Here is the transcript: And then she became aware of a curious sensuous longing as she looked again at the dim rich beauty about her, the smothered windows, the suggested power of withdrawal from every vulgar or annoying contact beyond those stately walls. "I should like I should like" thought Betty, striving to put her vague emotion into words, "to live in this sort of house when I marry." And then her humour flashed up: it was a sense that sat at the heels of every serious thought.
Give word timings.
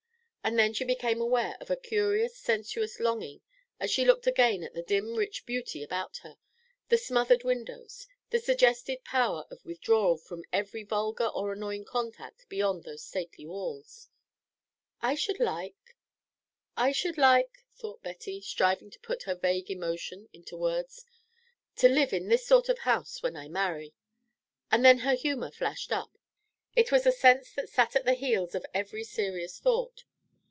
And 0.43 0.57
then 0.57 0.73
she 0.73 0.83
became 0.83 1.21
aware 1.21 1.55
of 1.61 1.69
a 1.69 1.75
curious 1.77 2.35
sensuous 2.35 2.99
longing 2.99 3.41
as 3.79 3.91
she 3.91 4.03
looked 4.03 4.25
again 4.25 4.63
at 4.63 4.73
the 4.73 4.81
dim 4.81 5.13
rich 5.13 5.45
beauty 5.45 5.83
about 5.83 6.17
her, 6.23 6.35
the 6.89 6.97
smothered 6.97 7.43
windows, 7.43 8.07
the 8.31 8.39
suggested 8.39 9.03
power 9.03 9.45
of 9.51 9.63
withdrawal 9.63 10.17
from 10.17 10.43
every 10.51 10.81
vulgar 10.83 11.27
or 11.27 11.53
annoying 11.53 11.85
contact 11.85 12.49
beyond 12.49 12.83
those 12.83 13.03
stately 13.03 13.45
walls. 13.45 14.09
"I 14.99 15.13
should 15.13 15.39
like 15.39 15.95
I 16.75 16.91
should 16.91 17.19
like" 17.19 17.59
thought 17.79 18.01
Betty, 18.01 18.41
striving 18.41 18.89
to 18.89 18.99
put 18.99 19.23
her 19.23 19.35
vague 19.35 19.69
emotion 19.69 20.27
into 20.33 20.57
words, 20.57 21.05
"to 21.75 21.87
live 21.87 22.13
in 22.13 22.29
this 22.29 22.47
sort 22.47 22.67
of 22.67 22.79
house 22.79 23.21
when 23.21 23.37
I 23.37 23.47
marry." 23.47 23.93
And 24.71 24.83
then 24.83 24.97
her 24.99 25.13
humour 25.13 25.51
flashed 25.51 25.91
up: 25.91 26.17
it 26.75 26.91
was 26.91 27.05
a 27.05 27.11
sense 27.11 27.53
that 27.53 27.69
sat 27.69 27.95
at 27.95 28.05
the 28.05 28.15
heels 28.15 28.55
of 28.55 28.65
every 28.73 29.03
serious 29.03 29.59
thought. 29.59 30.03